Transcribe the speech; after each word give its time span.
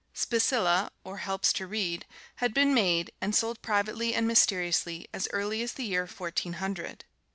"Specilla," 0.15 0.89
or 1.03 1.17
helps 1.17 1.53
to 1.53 1.67
read, 1.67 2.07
had 2.37 2.55
been 2.55 2.73
made, 2.73 3.11
and 3.21 3.35
sold 3.35 3.61
privately 3.61 4.15
and 4.15 4.27
mysteriously, 4.27 5.07
as 5.13 5.27
early 5.31 5.61
as 5.61 5.73
the 5.73 5.85
year 5.85 6.07
Fourteen 6.07 6.53
Hundred. 6.53 7.05